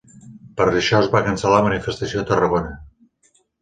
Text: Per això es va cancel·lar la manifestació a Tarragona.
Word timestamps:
Per 0.61 0.67
això 0.71 1.03
es 1.05 1.11
va 1.17 1.23
cancel·lar 1.29 1.61
la 1.61 1.69
manifestació 1.69 2.25
a 2.27 2.31
Tarragona. 2.35 2.77